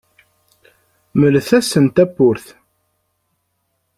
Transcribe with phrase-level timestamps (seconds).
[1.19, 2.47] Mlet-asen tawwurt.